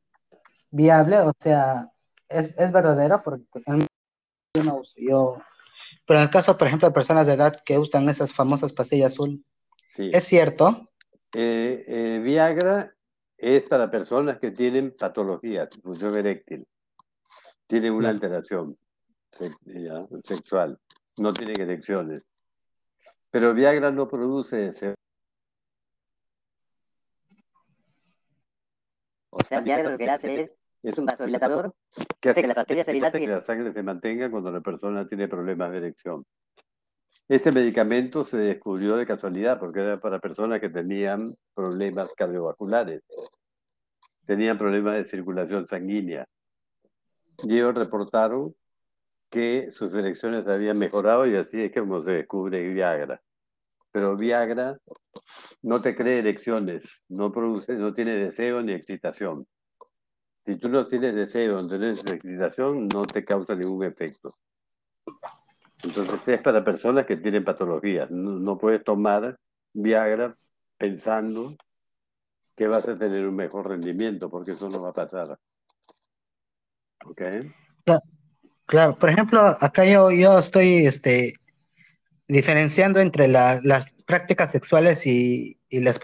viable, 0.71 1.19
o 1.21 1.33
sea, 1.41 1.91
es, 2.29 2.57
es 2.57 2.73
verdadero, 2.73 3.23
porque 3.23 3.45
yo 4.55 4.65
no 4.65 4.77
uso, 4.77 4.95
yo, 4.97 5.39
pero 6.11 6.19
en 6.19 6.25
el 6.25 6.31
caso, 6.33 6.59
por 6.59 6.67
ejemplo, 6.67 6.89
de 6.89 6.93
personas 6.93 7.29
de 7.29 7.35
edad 7.35 7.55
que 7.65 7.79
usan 7.79 8.09
esas 8.09 8.35
famosas 8.35 8.73
pastillas 8.73 9.13
azul, 9.13 9.45
¿es 9.97 10.25
cierto? 10.25 10.91
Eh, 11.33 11.85
eh, 11.87 12.21
Viagra 12.21 12.93
es 13.37 13.63
para 13.69 13.93
personas 13.93 14.41
que 14.41 14.51
tienen 14.51 14.93
patología, 14.99 15.69
función 15.81 16.17
eréctil, 16.17 16.67
tienen 17.69 17.93
una 17.93 18.09
alteración 18.09 18.77
sexual, 19.31 20.81
no 21.19 21.33
tienen 21.33 21.61
erecciones. 21.61 22.27
Pero 23.31 23.55
Viagra 23.55 23.93
no 23.93 24.09
produce 24.09 24.67
ese. 24.67 24.97
O 29.31 29.45
sea, 29.45 29.61
Viagra 29.61 29.93
lo 29.93 29.97
que 29.97 30.11
hace 30.11 30.41
es 30.41 30.61
Es 30.83 30.97
un 30.97 31.07
vasodilatador 31.07 31.75
que 32.21 32.31
hace 32.31 32.41
que 32.41 32.47
la 32.47 32.55
arteria 32.55 32.85
se 32.85 32.93
dilate 32.93 33.19
y 33.19 33.21
que 33.23 33.33
la 33.33 33.43
sangre 33.43 33.73
se 33.73 33.83
mantenga 33.83 34.31
cuando 34.31 34.51
la 34.51 34.61
persona 34.61 35.07
tiene 35.07 35.29
problemas 35.29 35.71
de 35.73 35.79
erección. 35.79 36.25
Este 37.29 37.53
medicamento 37.53 38.25
se 38.25 38.39
descubrió 38.39 38.97
de 38.97 39.07
casualidad 39.07 39.61
porque 39.61 39.81
era 39.81 40.01
para 40.01 40.19
personas 40.19 40.61
que 40.61 40.69
tenían 40.69 41.35
problemas 41.55 42.13
cardiovasculares, 42.17 43.03
tenían 44.27 44.59
problemas 44.59 44.95
de 44.95 45.05
circulación 45.05 45.69
sanguínea. 45.69 46.27
Y 47.45 47.57
ellos 47.57 47.75
reportaron 47.75 48.55
que 49.31 49.71
sus 49.71 49.95
elecciones 49.95 50.47
habían 50.49 50.79
mejorado 50.79 51.27
y 51.27 51.37
así 51.37 51.63
es 51.63 51.73
como 51.73 52.03
se 52.03 52.11
descubre 52.11 52.69
Viagra. 52.69 53.23
Pero 53.93 54.17
Viagra 54.17 54.79
no 55.63 55.81
te 55.81 55.95
cree 55.95 56.19
elecciones, 56.19 57.05
no 57.09 57.31
produce, 57.33 57.75
no 57.75 57.95
tiene 57.95 58.15
deseo 58.17 58.63
ni 58.63 58.73
excitación. 58.73 59.47
Si 60.45 60.57
tú 60.57 60.69
no 60.69 60.87
tienes 60.87 61.15
deseo, 61.15 61.63
no 61.63 61.69
tienes 61.69 62.05
excitación, 62.07 62.89
no 62.89 63.05
te 63.07 63.25
causa 63.25 63.55
ningún 63.55 63.85
efecto. 63.85 64.37
Entonces 65.83 66.29
es 66.29 66.41
para 66.41 66.65
personas 66.65 67.07
que 67.07 67.17
tienen 67.17 67.45
patologías. 67.45 68.11
No, 68.11 68.59
puedes 68.59 68.85
tomar 68.85 69.39
Viagra 69.73 70.37
pensando 70.77 71.55
que 72.57 72.67
vas 72.67 72.89
a 72.89 72.99
tener 72.99 73.27
un 73.27 73.37
mejor 73.37 73.69
rendimiento, 73.69 74.29
porque 74.29 74.53
eso 74.53 74.69
no 74.69 74.83
va 74.83 74.91
a 74.91 74.95
pasar. 74.95 75.39
¿Ok? 77.07 77.23
Claro, 78.67 78.99
por 78.99 79.09
ejemplo, 79.09 79.57
acá 79.61 79.85
yo, 79.85 80.11
yo 80.11 80.39
estoy 80.39 80.87
este, 80.87 81.35
diferenciando 82.29 83.01
entre 83.01 83.27
las 83.27 83.61
prácticas 84.07 84.51
sexuales 84.51 85.07
y, 85.07 85.59
las 85.71 85.99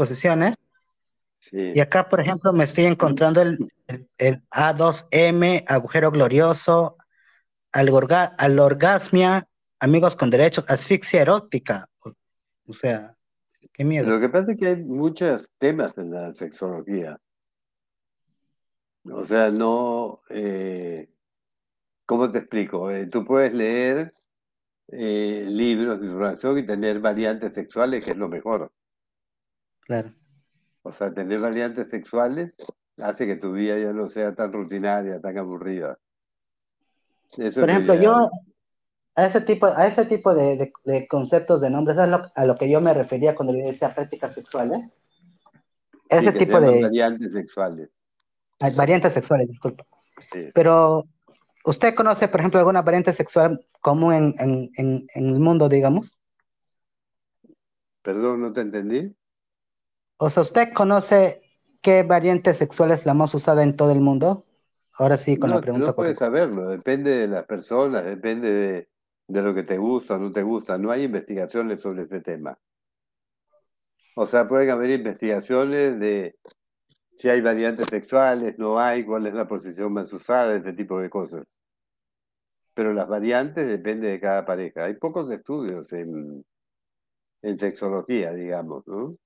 Y 1.53 1.81
acá, 1.81 2.09
por 2.09 2.21
ejemplo, 2.21 2.53
me 2.53 2.65
estoy 2.65 2.85
encontrando 2.85 3.41
el, 3.41 3.73
el, 4.19 4.43
A2M, 4.51 5.65
agujero 5.67 6.11
glorioso, 6.11 6.97
al, 7.73 8.59
orgasmia, 8.59 9.49
amigos 9.79 10.17
con 10.17 10.31
derechos, 10.31 10.65
asfixia 10.69 11.23
erótica. 11.23 11.89
O, 12.67 12.73
sea, 12.73 13.15
qué 13.73 13.85
miedo. 13.85 14.09
Lo 14.09 14.21
que 14.21 14.29
pasa 14.29 14.53
es 14.53 14.59
que 14.59 14.69
hay 14.69 14.77
muchos 14.77 15.49
temas 15.59 15.97
en 15.99 16.11
la 16.11 16.33
sexología. 16.33 17.19
O 19.05 19.25
sea, 19.25 19.51
no... 19.51 20.23
Eh, 20.31 21.09
¿Cómo 22.07 22.31
te 22.31 22.39
explico? 22.39 22.91
Eh, 22.91 23.07
tú 23.09 23.25
puedes 23.25 23.53
leer 23.53 24.15
eh, 24.89 25.45
libros 25.49 26.01
de 26.01 26.07
información 26.07 26.59
y 26.59 26.67
tener 26.67 27.01
variantes 27.01 27.53
sexuales, 27.55 28.05
que 28.05 28.13
es 28.13 28.17
lo 28.17 28.29
mejor. 28.29 28.73
Claro. 29.81 30.15
O 30.87 30.93
sea, 30.93 31.13
tener 31.13 31.41
variantes 31.41 31.91
sexuales 31.91 32.55
hace 32.99 33.27
que 33.27 33.37
tu 33.37 33.53
vida 33.53 33.79
ya 33.79 33.93
no 33.93 34.09
sea 34.09 34.35
tan 34.35 34.53
rutinaria, 34.53 35.21
tan 35.21 35.37
aburrida. 35.39 35.99
Por 37.37 37.71
ejemplo, 37.71 37.95
yo 37.95 38.31
a 39.15 39.27
ese 39.27 39.41
tipo, 39.41 39.67
a 39.67 39.87
ese 39.87 40.05
tipo 40.07 40.35
de, 40.35 40.73
conceptos 41.09 41.61
de 41.61 41.71
nombres 41.71 41.97
es 41.99 42.09
a 42.35 42.45
lo 42.45 42.55
que 42.55 42.71
yo 42.71 42.81
me 42.81 42.95
refería 42.95 43.35
cuando 43.35 43.53
le 43.53 43.65
decía 43.65 43.91
prácticas 43.91 44.35
sexuales. 44.35 44.95
Ese 46.09 46.33
tipo 46.33 46.61
de... 46.61 46.83
Variantes 46.83 47.33
sexuales. 47.33 47.91
Variantes 48.77 49.13
sexuales, 49.13 49.49
disculpa. 49.49 49.85
Pero 50.55 51.05
¿Usted 51.67 51.97
conoce, 51.97 52.29
por 52.29 52.39
ejemplo, 52.39 52.61
alguna 52.61 52.83
variante 52.83 53.13
sexual 53.13 53.67
común 53.81 54.35
en, 54.39 55.07
el 55.13 55.41
mundo, 55.41 55.69
digamos? 55.69 56.21
Perdón, 58.03 58.41
no 58.41 58.53
te 58.53 58.61
entendí. 58.61 59.13
O 60.19 60.31
sea, 60.31 60.43
¿usted 60.43 60.73
conoce 60.73 61.43
qué 61.81 62.03
variante 62.03 62.55
sexual 62.55 62.91
es 62.91 63.07
la 63.07 63.15
más 63.15 63.35
usada 63.35 63.63
en 63.63 63.77
todo 63.77 63.93
el 63.93 64.01
mundo? 64.01 64.45
Ahora 64.99 65.17
sí, 65.19 65.37
con 65.37 65.51
la 65.51 65.61
pregunta. 65.61 65.89
No 65.89 65.95
puedes 65.95 66.19
saberlo, 66.19 66.69
depende 66.69 67.11
de 67.11 67.29
las 67.29 67.45
personas, 67.45 68.05
depende 68.05 68.51
de, 68.51 68.89
de, 69.29 69.43
lo 69.43 69.55
que 69.55 69.63
te 69.63 69.77
gusta 69.77 70.15
o 70.15 70.19
no 70.19 70.33
te 70.33 70.43
gusta. 70.43 70.79
No 70.79 70.91
hay 70.91 71.05
investigaciones 71.05 71.81
sobre 71.81 72.05
este 72.05 72.21
tema. 72.21 72.59
O 74.15 74.25
sea, 74.25 74.49
pueden 74.49 74.71
haber 74.71 74.91
investigaciones 74.91 76.01
de 76.01 76.37
si 77.13 77.29
hay 77.29 77.43
variantes 77.43 77.89
sexuales, 77.89 78.59
no 78.59 78.79
hay, 78.79 79.05
cuál 79.05 79.27
es 79.27 79.35
la 79.35 79.47
posición 79.47 79.93
más 79.93 80.11
usada, 80.13 80.57
este 80.57 80.73
tipo 80.73 80.99
de 80.99 81.11
cosas 81.11 81.47
pero 82.77 82.93
las 82.93 83.09
variantes 83.09 83.67
dependen 83.67 84.13
de 84.13 84.21
cada 84.21 84.45
pareja. 84.45 84.85
Hay 84.85 84.97
pocos 84.97 85.31
estudios 85.31 85.95
en, 85.95 86.45
en 87.41 87.59
sexología, 87.59 88.35
digamos, 88.35 88.87
¿no? 88.87 89.17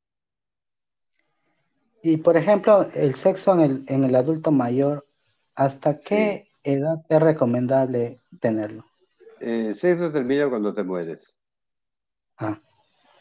Y 2.02 2.18
por 2.18 2.36
ejemplo, 2.36 2.86
el 2.94 3.14
sexo 3.14 3.52
en 3.54 3.60
el, 3.60 3.84
en 3.88 4.04
el 4.04 4.14
adulto 4.14 4.50
mayor, 4.50 5.06
¿hasta 5.54 5.98
qué 5.98 6.48
edad 6.62 7.04
es 7.08 7.20
recomendable 7.20 8.20
tenerlo? 8.40 8.84
El 9.40 9.74
sexo 9.74 10.10
termina 10.10 10.48
cuando 10.48 10.74
te 10.74 10.82
mueres. 10.82 11.36
Ah. 12.38 12.60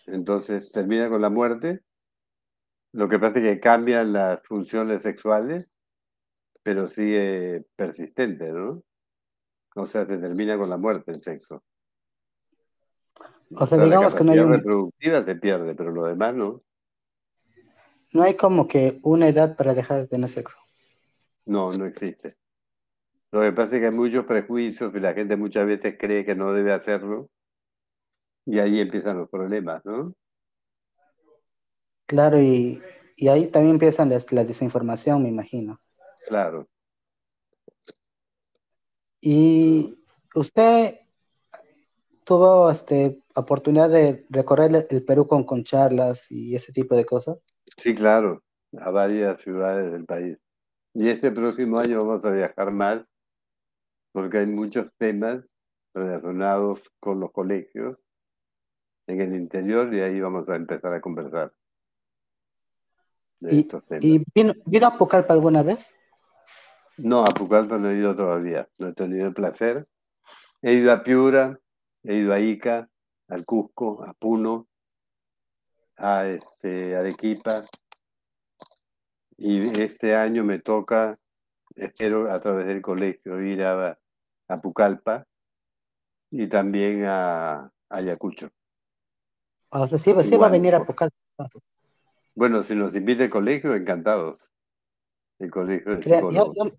Entonces 0.05 0.71
termina 0.71 1.09
con 1.09 1.21
la 1.21 1.29
muerte. 1.29 1.83
Lo 2.91 3.07
que 3.07 3.19
pasa 3.19 3.39
es 3.39 3.43
que 3.43 3.59
cambian 3.59 4.13
las 4.13 4.41
funciones 4.45 5.01
sexuales, 5.01 5.69
pero 6.63 6.87
sigue 6.87 7.65
persistente, 7.75 8.51
¿no? 8.51 8.83
O 9.75 9.85
sea, 9.85 10.05
se 10.05 10.17
termina 10.17 10.57
con 10.57 10.69
la 10.69 10.77
muerte 10.77 11.11
el 11.11 11.21
sexo. 11.21 11.63
O, 13.55 13.65
sea, 13.65 13.83
digamos 13.83 14.13
que 14.15 14.23
no 14.23 14.31
hay 14.31 14.37
La 14.37 14.45
reproductiva 14.45 15.23
se 15.23 15.35
pierde, 15.35 15.75
pero 15.75 15.91
lo 15.91 16.05
demás 16.05 16.35
no. 16.35 16.61
No 18.11 18.23
hay 18.23 18.35
como 18.35 18.67
que 18.67 18.99
una 19.03 19.27
edad 19.27 19.55
para 19.55 19.73
dejar 19.73 20.01
de 20.01 20.07
tener 20.07 20.29
sexo. 20.29 20.57
No, 21.45 21.71
no 21.73 21.85
existe. 21.85 22.37
Lo 23.31 23.41
que 23.41 23.51
pasa 23.51 23.75
es 23.75 23.81
que 23.81 23.87
hay 23.87 23.91
muchos 23.91 24.25
prejuicios 24.25 24.93
y 24.95 24.99
la 24.99 25.13
gente 25.13 25.35
muchas 25.35 25.67
veces 25.67 25.95
cree 25.99 26.25
que 26.25 26.35
no 26.35 26.51
debe 26.51 26.73
hacerlo. 26.73 27.29
Y 28.45 28.57
ahí 28.57 28.79
empiezan 28.79 29.17
los 29.17 29.29
problemas, 29.29 29.85
¿no? 29.85 30.13
Claro, 32.07 32.41
y, 32.41 32.81
ahí 33.29 33.47
también 33.47 33.75
empiezan 33.75 34.09
la 34.09 34.43
desinformación, 34.43 35.21
me 35.21 35.29
imagino. 35.29 35.79
Claro. 36.27 36.67
Y 39.21 39.95
usted 40.33 41.01
tuvo 42.23 42.71
este, 42.71 43.21
oportunidad 43.35 43.89
de 43.89 44.25
recorrer 44.29 44.87
el 44.89 45.03
Perú 45.03 45.27
con, 45.27 45.43
con 45.43 45.63
charlas 45.63 46.25
y 46.31 46.55
ese 46.55 46.71
tipo 46.71 46.95
de 46.95 47.05
cosas. 47.05 47.37
Sí, 47.79 47.95
claro, 47.95 48.43
a 48.77 48.89
varias 48.91 49.41
ciudades 49.41 49.91
del 49.91 50.05
país. 50.05 50.37
Y 50.93 51.09
este 51.09 51.31
próximo 51.31 51.79
año 51.79 52.05
vamos 52.05 52.25
a 52.25 52.31
viajar 52.31 52.71
más 52.71 53.05
porque 54.11 54.39
hay 54.39 54.47
muchos 54.47 54.91
temas 54.97 55.49
relacionados 55.93 56.81
con 56.99 57.19
los 57.19 57.31
colegios 57.31 57.97
en 59.07 59.21
el 59.21 59.35
interior 59.35 59.93
y 59.93 60.01
ahí 60.01 60.19
vamos 60.19 60.49
a 60.49 60.55
empezar 60.55 60.93
a 60.93 61.01
conversar. 61.01 61.53
De 63.39 63.55
¿Y, 63.55 63.59
estos 63.59 63.85
temas. 63.85 64.03
¿y 64.03 64.23
vino, 64.33 64.53
vino 64.65 64.87
a 64.87 64.97
Pucallpa 64.97 65.33
alguna 65.33 65.63
vez? 65.63 65.93
No, 66.97 67.23
a 67.23 67.27
Pucallpa 67.27 67.77
no 67.77 67.89
he 67.89 67.95
ido 67.95 68.15
todavía, 68.15 68.67
no 68.77 68.89
he 68.89 68.93
tenido 68.93 69.27
el 69.27 69.33
placer. 69.33 69.87
He 70.61 70.73
ido 70.73 70.91
a 70.91 71.03
Piura, 71.03 71.57
he 72.03 72.15
ido 72.15 72.33
a 72.33 72.39
Ica, 72.39 72.89
al 73.29 73.45
Cusco, 73.45 74.03
a 74.03 74.13
Puno, 74.13 74.67
a 75.99 76.27
este, 76.27 76.95
Arequipa. 76.95 77.63
Y 79.37 79.79
este 79.79 80.15
año 80.15 80.43
me 80.43 80.59
toca, 80.59 81.17
espero 81.75 82.31
a 82.31 82.39
través 82.39 82.65
del 82.65 82.81
colegio, 82.81 83.41
ir 83.41 83.63
a, 83.63 83.97
Pucallpa 84.61 85.25
y 86.31 86.47
también 86.47 87.05
a, 87.05 87.71
Ayacucho. 87.89 88.49
O 89.69 89.87
sea, 89.87 89.97
sí, 89.97 90.11
va 90.11 90.47
a 90.47 90.49
venir 90.49 90.75
a 90.75 90.83
Pucallpa. 90.83 91.15
Bueno, 92.35 92.63
si 92.63 92.75
nos 92.75 92.95
invita 92.95 93.23
el 93.23 93.29
colegio, 93.29 93.75
encantados. 93.75 94.39
El 95.37 95.51
colegio 95.51 95.95
de 95.95 96.73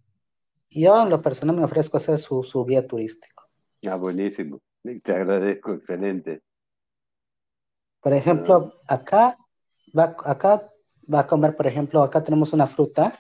yo 0.73 1.03
en 1.03 1.11
lo 1.11 1.21
personal 1.21 1.57
me 1.57 1.65
ofrezco 1.65 1.97
hacer 1.97 2.19
su, 2.19 2.45
su 2.45 2.65
guía 2.65 2.87
turístico. 2.87 3.45
Ah, 3.89 3.97
buenísimo. 3.97 4.61
Te 5.03 5.13
agradezco, 5.13 5.73
excelente. 5.73 6.43
Por 8.01 8.13
ejemplo, 8.13 8.73
ah. 8.89 8.95
acá 8.95 9.39
va, 9.97 10.17
acá 10.25 10.71
va 11.13 11.21
a 11.21 11.27
comer, 11.27 11.57
por 11.57 11.67
ejemplo, 11.67 12.03
acá 12.03 12.23
tenemos 12.23 12.53
una 12.53 12.67
fruta 12.67 13.13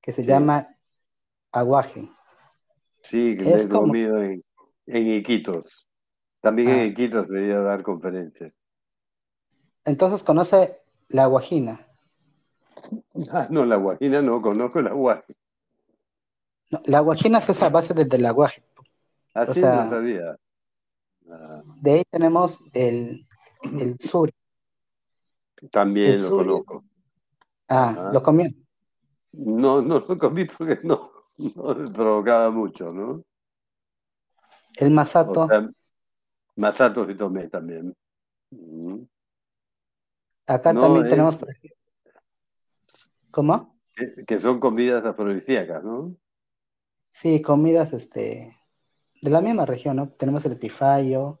que 0.00 0.12
se 0.12 0.24
llama 0.24 0.68
aguaje. 1.52 2.08
Sí, 3.02 3.36
que 3.36 3.50
es 3.50 3.64
he 3.64 3.68
comido 3.68 4.22
en, 4.22 4.42
Iquitos. 4.86 5.88
También 6.40 6.70
en 6.70 6.80
ah. 6.80 6.84
Iquitos 6.84 7.28
se 7.28 7.52
a 7.52 7.60
dar 7.60 7.82
conferencias. 7.82 8.52
Entonces, 9.84 10.22
¿conoce 10.22 10.80
la 11.08 11.26
guajina? 11.26 11.86
Ah, 13.32 13.46
no, 13.50 13.66
la 13.66 13.76
guajina 13.76 14.22
no, 14.22 14.40
conozco 14.40 14.80
la 14.80 14.90
aguaje 14.90 15.36
la 16.84 17.00
guajina 17.00 17.40
se 17.40 17.52
usa 17.52 17.66
a 17.66 17.70
base 17.70 17.94
del 17.94 18.26
aguaje. 18.26 18.62
Así 19.34 19.60
no 19.60 19.88
sabía. 19.88 20.36
Ah. 21.30 21.62
De 21.80 21.92
ahí 21.92 22.02
tenemos 22.10 22.60
el, 22.72 23.26
el 23.62 23.98
sur. 23.98 24.30
También 25.70 26.22
lo 26.22 26.30
conozco. 26.30 26.84
Ah, 27.68 28.10
¿lo 28.12 28.22
comió? 28.22 28.48
No, 29.32 29.80
no 29.80 30.04
lo 30.06 30.18
comí 30.18 30.44
porque 30.46 30.80
no. 30.82 31.10
No, 31.40 31.92
provocaba 31.92 32.50
mucho, 32.50 32.92
¿no? 32.92 33.24
El 34.76 34.88
O 34.88 34.90
masato, 34.90 35.46
sea, 35.46 35.70
Masato 36.56 37.10
y 37.10 37.16
tomé 37.16 37.48
también. 37.48 37.96
Acá 40.46 40.72
No, 40.72 40.82
también 40.82 41.08
tenemos, 41.08 41.36
es 41.36 41.42
ejemplo, 41.42 41.76
¿cómo? 43.30 43.80
que, 43.94 44.24
que 44.26 44.40
son 44.40 44.60
comidas 44.60 45.04
afrodisíacas, 45.04 45.82
¿no? 45.82 46.14
Sí, 47.10 47.40
comidas 47.40 47.92
este, 47.92 48.56
de 49.22 49.30
la 49.30 49.40
misma 49.40 49.66
región, 49.66 49.96
¿no? 49.96 50.10
Tenemos 50.10 50.44
el 50.44 50.58
pifayo, 50.58 51.39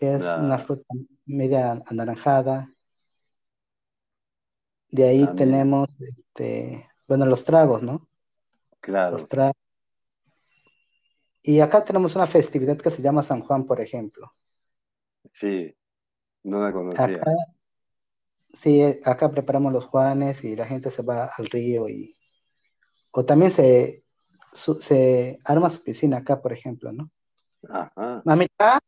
que 0.00 0.14
es 0.14 0.24
una 0.38 0.56
fruta 0.58 0.94
media 1.26 1.82
anaranjada. 1.86 2.72
De 4.90 5.04
ahí 5.04 5.24
ah, 5.24 5.34
tenemos, 5.36 5.88
este, 6.00 6.88
bueno, 7.06 7.26
los 7.26 7.44
tragos, 7.44 7.82
¿no? 7.82 7.92
Los 7.92 8.80
claro, 8.80 9.26
tragos. 9.26 9.56
Y 11.42 11.60
acá 11.60 11.84
tenemos 11.84 12.16
una 12.16 12.26
festividad 12.26 12.78
que 12.78 12.90
se 12.90 13.02
llama 13.02 13.22
San 13.22 13.40
Juan, 13.42 13.66
por 13.66 13.80
ejemplo. 13.80 14.32
sí, 15.32 15.76
no 16.44 16.60
la 16.62 16.72
Acá, 16.72 16.72
conocía. 16.72 17.22
sí, 18.54 18.80
eh, 18.82 19.00
acá 19.04 19.30
preparamos 19.30 19.72
los 19.72 19.84
Juanes 19.84 20.42
y 20.44 20.56
la 20.56 20.66
gente 20.66 20.90
se 20.90 21.02
va 21.02 21.30
al 21.36 21.46
río 21.46 21.88
y, 21.88 22.16
o 23.12 23.24
también 23.24 23.50
se, 23.50 24.04
su- 24.52 24.80
se 24.80 25.38
arma 25.44 25.68
su 25.70 25.82
piscina 25.82 26.18
acá, 26.18 26.40
por 26.40 26.52
ejemplo, 26.52 26.90
¿no? 26.92 27.10
Ajá. 27.68 28.22
Mamita, 28.24 28.78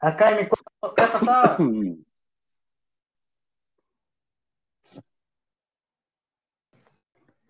acá 0.00 0.30
en 0.30 0.36
mi 0.44 0.48
cuarto, 0.48 0.94
¿qué 0.96 1.04
pasó? 1.12 1.56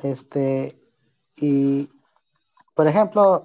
Este, 0.02 0.80
y, 1.36 1.90
por 2.74 2.88
ejemplo, 2.88 3.44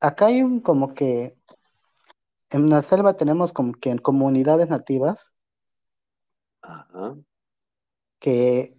acá 0.00 0.26
hay 0.26 0.42
un 0.42 0.60
como 0.60 0.94
que, 0.94 1.36
en 2.50 2.70
la 2.70 2.82
selva 2.82 3.16
tenemos 3.16 3.52
como 3.52 3.72
que 3.74 3.90
en 3.90 3.98
comunidades 3.98 4.68
nativas 4.68 5.32
Ajá. 6.62 7.16
que 8.20 8.78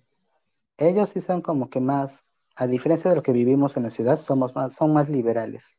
ellos 0.78 1.10
sí 1.10 1.22
son 1.22 1.42
como 1.42 1.70
que 1.70 1.82
más, 1.82 2.26
a 2.56 2.68
diferencia 2.68 3.10
de 3.10 3.18
lo 3.18 3.24
que 3.24 3.34
vivimos 3.34 3.78
en 3.78 3.84
la 3.84 3.90
ciudad, 3.90 4.18
somos 4.18 4.56
más, 4.56 4.76
son 4.76 4.94
más 4.94 5.10
liberales, 5.10 5.78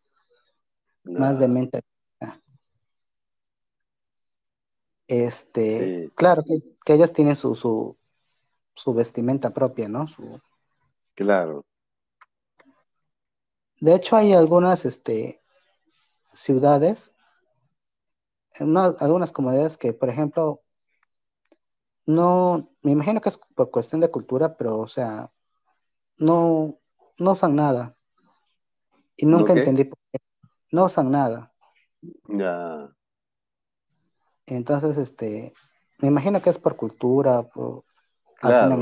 más 1.04 1.38
de 1.38 1.48
mente. 1.48 1.80
abierta. 2.20 2.42
Este, 5.10 6.02
sí, 6.04 6.10
claro 6.14 6.42
que, 6.46 6.60
que 6.84 6.94
ellos 6.94 7.12
tienen 7.12 7.34
su, 7.36 7.56
su, 7.56 7.96
su 8.76 8.94
vestimenta 8.94 9.50
propia, 9.50 9.88
¿no? 9.88 10.06
Su- 10.06 10.40
claro. 11.14 11.64
de 13.80 13.94
hecho, 13.94 14.14
hay 14.16 14.32
algunas 14.34 14.84
este, 14.84 15.40
ciudades, 16.32 17.12
una- 18.60 18.94
algunas 19.00 19.32
comunidades 19.32 19.76
que, 19.76 19.92
por 19.92 20.08
ejemplo, 20.08 20.62
no, 22.06 22.70
me 22.82 22.92
imagino 22.92 23.20
que 23.20 23.30
es 23.30 23.38
por 23.54 23.70
cuestión 23.70 24.00
de 24.00 24.10
cultura, 24.10 24.56
pero, 24.56 24.78
o 24.78 24.88
sea, 24.88 25.30
no, 26.18 26.78
no 27.18 27.32
usan 27.32 27.56
nada. 27.56 27.96
Y 29.16 29.26
¿No 29.26 29.38
nunca 29.38 29.52
entendí 29.54 29.84
por 29.84 29.98
qué. 30.12 30.18
No 30.72 30.84
usan 30.86 31.10
nada. 31.10 31.52
Ya, 32.28 32.90
Entonces, 34.50 34.96
este, 34.98 35.52
me 35.98 36.08
imagino 36.08 36.42
que 36.42 36.50
es 36.50 36.58
por 36.58 36.76
cultura, 36.76 37.42
por, 37.42 37.84
claro. 38.34 38.76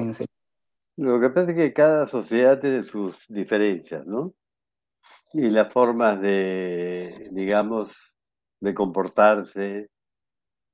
Lo 0.96 1.20
que 1.20 1.30
pasa 1.30 1.50
es 1.50 1.56
que 1.56 1.72
cada 1.72 2.06
sociedad 2.06 2.58
tiene 2.58 2.82
sus 2.82 3.16
diferencias, 3.28 4.04
¿no? 4.06 4.34
Y 5.32 5.50
las 5.50 5.72
formas 5.72 6.20
de, 6.20 7.28
digamos, 7.32 7.92
de 8.60 8.75
comportarse, 8.75 9.90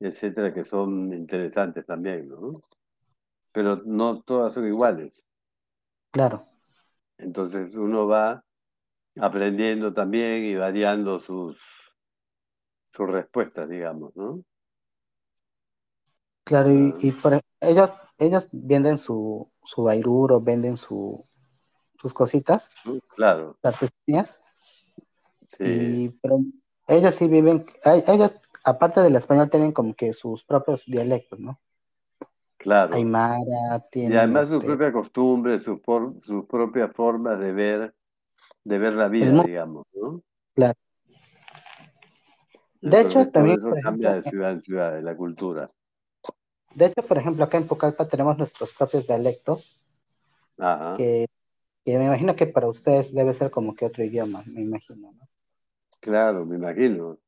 etcétera, 0.01 0.53
que 0.55 0.65
son 0.65 1.13
interesantes 1.13 1.85
también, 1.85 2.29
¿no? 2.29 2.63
Pero 3.53 3.83
no 3.85 4.23
todas 4.23 4.55
son 4.55 4.67
iguales. 4.67 5.13
Claro, 6.11 6.47
Entonces 7.19 7.75
uno 7.75 8.07
va 8.07 8.45
aprendiendo 9.17 9.93
también 9.93 10.45
y 10.45 10.55
variando 10.55 11.21
sus, 11.21 11.59
sus 12.93 13.11
respuestas, 13.11 13.69
digamos, 13.69 14.15
¿no? 14.17 14.45
Claro, 16.45 16.71
y, 16.71 16.95
y 17.01 17.13
por, 17.13 17.35
e- 17.35 17.43
ellos, 17.61 17.93
ellos 18.19 18.49
venden 18.53 18.99
su, 18.99 19.51
su 19.65 19.83
bairuro, 19.83 20.41
venden 20.41 20.77
su, 20.77 21.25
sus 21.99 22.15
cositas. 22.15 22.71
Claro, 23.17 23.57
artesanías, 23.63 24.43
sí, 25.49 25.65
y 25.65 26.09
pero 26.21 26.39
ellos 26.87 27.15
sí 27.15 27.29
viven, 27.29 27.65
ellos, 28.07 28.35
aparte 28.63 29.01
del 29.01 29.17
español, 29.17 29.49
tienen 29.49 29.73
como 29.73 29.95
que 29.95 30.13
sus 30.13 30.45
propios 30.45 30.85
dialectos, 30.87 31.41
¿no? 31.41 31.61
claro. 32.59 32.95
Aymara, 32.95 33.79
Y 33.79 33.91
tienen 33.91 34.19
además 34.19 34.49
su 34.49 34.55
este, 34.55 34.67
propia 34.67 34.93
costumbre, 34.93 35.59
sus, 35.59 35.81
sus 36.21 36.45
propias 36.47 36.93
formas 36.93 37.39
de 37.39 37.53
ver, 37.53 37.95
de 38.65 38.79
ver 38.79 38.95
la 38.95 39.09
vida, 39.09 39.43
digamos, 39.45 39.87
¿no? 39.95 40.23
claro. 40.55 40.79
De 42.81 43.01
hecho, 43.01 43.27
también, 43.31 43.59
eso 43.61 43.75
cambia 43.83 44.13
de 44.15 44.23
ciudad 44.23 44.53
en 44.53 44.61
ciudad, 44.61 44.93
de 44.93 45.03
la 45.03 45.17
cultura. 45.17 45.71
De 46.75 46.87
hecho, 46.87 47.03
por 47.07 47.19
ejemplo, 47.19 47.45
acá 47.45 47.59
en 47.59 47.67
Pucallpa 47.67 48.09
tenemos 48.09 48.37
nuestros 48.39 48.73
propios 48.73 49.07
dialectos, 49.07 49.85
Ajá, 50.59 50.97
que, 50.97 51.27
que 51.85 51.99
me 51.99 52.07
imagino 52.07 52.37
que 52.37 52.47
para 52.47 52.69
ustedes 52.69 53.15
debe 53.15 53.35
ser 53.35 53.51
como 53.51 53.75
que 53.75 53.87
otro 53.87 54.05
idioma, 54.05 54.43
me 54.47 54.63
imagino, 54.63 55.13
¿no? 55.13 55.29
claro, 56.01 56.45
me 56.47 56.57
imagino, 56.57 57.19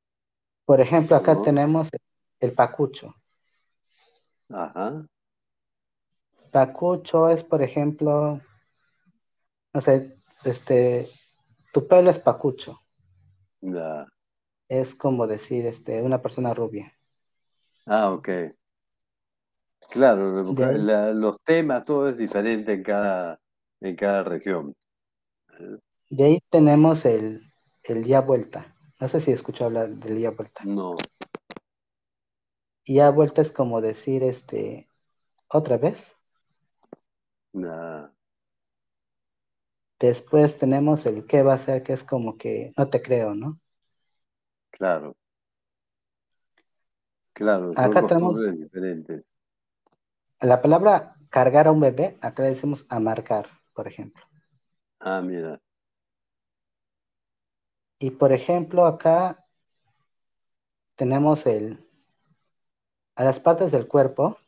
Por 0.67 0.81
ejemplo, 0.81 1.17
acá 1.17 1.35
¿no? 1.35 1.43
tenemos 1.43 1.89
el 2.41 2.53
pacucho. 2.53 3.15
Ajá, 4.51 5.07
Pacucho 6.51 7.29
es, 7.29 7.45
por 7.45 7.63
ejemplo, 7.63 8.41
no 9.75 9.81
sé, 9.81 10.17
este, 10.45 11.07
tu 11.73 11.87
pelo 11.87 12.11
es 12.11 12.19
pacucho. 12.19 12.81
ya. 13.63 14.07
Es 14.69 14.95
como 14.95 15.27
decir, 15.27 15.67
este, 15.67 16.01
una 16.03 16.23
persona 16.23 16.55
rubia. 16.55 16.93
Ah, 17.87 18.13
ok. 18.13 18.29
Claro, 19.91 20.55
la- 20.75 21.13
los 21.13 21.41
temas, 21.43 21.85
todo 21.85 22.09
es 22.09 22.17
diferente 22.17 22.73
en 22.75 22.83
cada, 22.83 23.41
en 23.81 23.97
cada 23.97 24.23
región. 24.25 24.75
de 26.11 26.25
ahí 26.25 26.39
tenemos 26.51 27.05
el, 27.05 27.53
el 27.85 28.05
ya 28.05 28.21
vuelta. 28.21 28.75
No 28.99 29.09
sé 29.09 29.21
si 29.21 29.31
escuchó 29.31 29.67
hablar 29.67 29.91
del 29.91 30.19
ya 30.19 30.31
vuelta. 30.33 30.63
No, 30.65 30.97
Ya 32.87 33.11
vuelta 33.11 33.43
es 33.43 33.53
como 33.53 33.81
decir, 33.83 34.23
este, 34.25 34.89
otra 35.49 35.79
vez. 35.79 36.17
nada, 37.55 38.15
Después 40.01 40.59
tenemos 40.59 41.05
el 41.05 41.27
qué 41.27 41.43
va 41.43 41.53
a 41.53 41.59
ser, 41.59 41.83
que 41.83 41.93
es 41.93 42.03
como 42.03 42.39
que 42.39 42.73
no 42.79 42.89
te 42.89 43.03
creo, 43.03 43.35
¿no? 43.35 43.61
claro, 44.71 45.17
claro, 47.33 47.77
son 47.77 48.01
Acá 48.01 48.03
tenemos 48.07 48.41
diferentes. 48.59 49.33
La 50.41 50.63
palabra 50.63 51.17
cargar 51.31 51.67
a 51.69 51.73
un 51.73 51.81
bebé, 51.81 52.17
acá 52.23 52.43
le 52.43 52.51
decimos 52.51 52.87
amarcar, 52.89 53.49
por 53.75 53.89
ejemplo. 53.89 54.23
Ah, 55.01 55.23
mira, 55.23 55.59
Y 57.99 58.11
por 58.13 58.33
ejemplo, 58.33 58.87
acá 58.87 59.45
tenemos 60.95 61.47
el, 61.47 61.79
a 63.17 63.25
las 63.25 63.41
partes 63.41 63.73
del 63.73 63.89
cuerpo, 63.89 64.39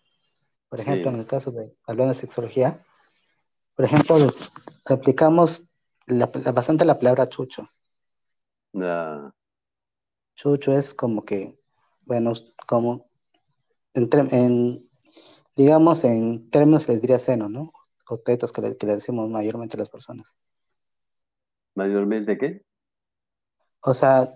por 0.68 0.81
ejemplo, 0.81 1.11
en 1.11 1.18
el 1.18 1.27
caso 1.27 1.53
de 1.53 1.77
hablando 1.87 2.14
de 2.14 2.20
sexología, 2.20 2.85
por 3.77 3.85
ejemplo, 3.87 4.18
les 4.18 4.53
aplicamos 4.90 5.68
la- 6.07 6.31
la- 6.35 6.53
bastante 6.53 6.85
la 6.85 6.98
palabra 6.98 7.29
chucho. 7.29 7.68
Chucho 10.37 10.72
es 10.72 10.94
como 10.94 11.24
que, 11.24 11.59
bueno, 12.07 12.33
como, 12.66 13.11
en, 13.94 14.11
tre- 14.11 14.29
en, 14.33 14.88
digamos, 15.59 16.05
en 16.05 16.49
términos 16.51 16.88
les 16.88 17.03
diría 17.03 17.18
seno, 17.18 17.49
¿no? 17.51 17.73
O 18.09 18.18
tetos 18.18 18.53
que 18.53 18.62
le, 18.62 18.77
que 18.79 18.87
le 18.87 18.94
decimos 18.94 19.29
mayormente 19.29 19.77
a 19.77 19.81
las 19.81 19.90
personas. 19.90 20.37
mayormente 21.75 22.37
qué? 22.38 22.64
O 23.83 23.92
sea, 23.94 24.33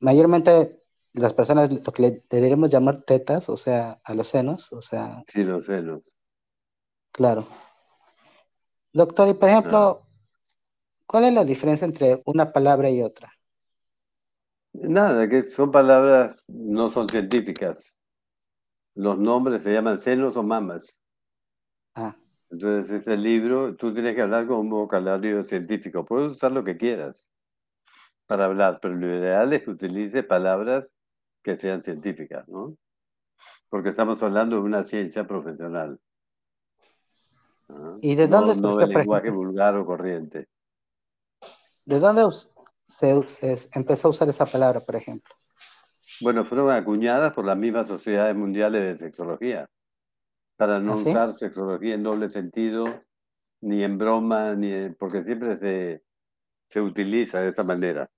mayormente 0.00 0.82
las 1.14 1.34
personas 1.34 1.72
lo 1.72 1.92
que 1.92 2.02
le 2.02 2.24
deberíamos 2.28 2.70
llamar 2.70 3.00
tetas, 3.02 3.48
o 3.48 3.56
sea, 3.56 4.00
a 4.04 4.14
los 4.14 4.28
senos, 4.28 4.72
o 4.72 4.82
sea, 4.82 5.22
Sí, 5.26 5.44
los 5.44 5.66
celos. 5.66 6.02
claro. 7.12 7.46
Doctor, 8.92 9.28
y 9.28 9.34
por 9.34 9.48
ejemplo, 9.48 10.02
¿cuál 11.06 11.24
es 11.24 11.34
la 11.34 11.44
diferencia 11.44 11.84
entre 11.84 12.22
una 12.26 12.52
palabra 12.52 12.90
y 12.90 13.02
otra? 13.02 13.32
Nada, 14.72 15.28
que 15.28 15.42
son 15.44 15.70
palabras, 15.70 16.44
no 16.48 16.90
son 16.90 17.08
científicas. 17.08 17.97
Los 18.98 19.16
nombres 19.16 19.62
se 19.62 19.72
llaman 19.72 20.00
senos 20.00 20.36
o 20.36 20.42
mamas. 20.42 21.00
Ah, 21.94 22.16
Entonces, 22.50 22.90
ese 22.90 23.16
libro, 23.16 23.76
tú 23.76 23.94
tienes 23.94 24.16
que 24.16 24.22
hablar 24.22 24.48
con 24.48 24.58
un 24.58 24.70
vocabulario 24.70 25.44
científico. 25.44 26.04
Puedes 26.04 26.32
usar 26.32 26.50
lo 26.50 26.64
que 26.64 26.76
quieras 26.76 27.30
para 28.26 28.46
hablar, 28.46 28.80
pero 28.82 28.94
lo 28.94 29.06
ideal 29.06 29.52
es 29.52 29.62
que 29.62 29.70
utilice 29.70 30.24
palabras 30.24 30.90
que 31.44 31.56
sean 31.56 31.84
científicas, 31.84 32.48
¿no? 32.48 32.76
Porque 33.68 33.90
estamos 33.90 34.20
hablando 34.20 34.56
de 34.56 34.62
una 34.62 34.82
ciencia 34.82 35.28
profesional. 35.28 36.00
¿Y 38.00 38.16
de 38.16 38.26
dónde 38.26 38.56
no, 38.56 38.72
no 38.72 38.76
del 38.78 38.88
lenguaje 38.88 39.30
vulgar 39.30 39.76
o 39.76 39.86
corriente? 39.86 40.48
¿De 41.84 42.00
dónde 42.00 42.28
se, 42.88 43.14
empezó 43.74 44.08
a 44.08 44.10
usar 44.10 44.28
esa 44.28 44.44
palabra, 44.44 44.80
por 44.80 44.96
ejemplo? 44.96 45.32
Bueno, 46.20 46.44
fueron 46.44 46.70
acuñadas 46.70 47.32
por 47.32 47.44
las 47.44 47.56
mismas 47.56 47.86
sociedades 47.86 48.34
mundiales 48.34 48.82
de 48.82 48.98
sexología, 48.98 49.68
para 50.56 50.80
no 50.80 50.92
¿Ah, 50.92 50.96
usar 50.96 51.34
sexología 51.34 51.94
en 51.94 52.02
doble 52.02 52.28
sentido, 52.28 52.86
ni 53.60 53.84
en 53.84 53.98
broma, 53.98 54.54
ni 54.54 54.90
porque 54.90 55.22
siempre 55.22 55.56
se, 55.56 56.02
se 56.68 56.80
utiliza 56.80 57.40
de 57.40 57.48
esa 57.48 57.62
manera. 57.62 58.10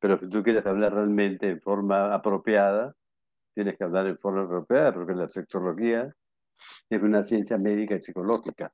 Pero 0.00 0.18
si 0.18 0.28
tú 0.28 0.42
quieres 0.42 0.66
hablar 0.66 0.94
realmente 0.94 1.48
en 1.48 1.60
forma 1.60 2.12
apropiada, 2.12 2.94
tienes 3.54 3.76
que 3.78 3.84
hablar 3.84 4.06
en 4.06 4.18
forma 4.18 4.42
apropiada, 4.42 4.92
porque 4.92 5.14
la 5.14 5.28
sexología 5.28 6.14
es 6.90 7.02
una 7.02 7.22
ciencia 7.22 7.58
médica 7.58 7.94
y 7.94 8.02
psicológica. 8.02 8.72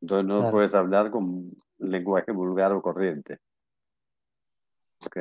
Entonces 0.00 0.26
no 0.26 0.50
puedes 0.50 0.74
hablar 0.74 1.10
con 1.10 1.50
lenguaje 1.78 2.32
vulgar 2.32 2.72
o 2.72 2.82
corriente. 2.82 3.38
¿Ok? 5.06 5.16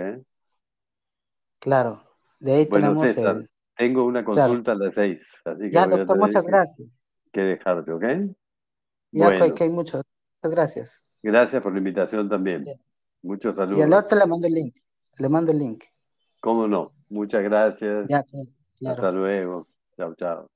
Claro. 1.59 2.04
De 2.45 2.53
ahí 2.53 2.65
bueno, 2.65 2.95
César, 2.99 3.49
tengo 3.75 4.05
una 4.05 4.23
consulta 4.23 4.73
a 4.73 4.75
las 4.75 4.93
seis. 4.93 5.41
Así 5.45 5.61
que 5.61 5.71
ya, 5.71 5.87
doctor, 5.87 6.15
muchas 6.15 6.45
gracias. 6.45 6.87
Que 7.31 7.41
dejarte, 7.41 7.91
¿ok? 7.91 8.03
Ya, 9.11 9.29
bueno. 9.29 9.55
que 9.55 9.63
hay 9.63 9.69
muchas 9.71 10.03
gracias. 10.43 11.01
Gracias 11.23 11.59
por 11.63 11.71
la 11.71 11.79
invitación 11.79 12.29
también. 12.29 12.63
Muchos 13.23 13.55
saludos. 13.55 13.79
Y 13.79 13.81
al 13.81 13.93
otro 13.93 14.15
le 14.15 14.27
mando 14.27 14.45
el 14.45 14.53
link. 14.53 14.75
Le 15.17 15.27
mando 15.27 15.51
el 15.51 15.57
link. 15.57 15.85
¿Cómo 16.39 16.67
no? 16.67 16.93
Muchas 17.09 17.41
gracias. 17.41 18.07
Hasta 18.11 19.11
luego. 19.11 19.67
Chao, 19.97 20.13
chao. 20.13 20.47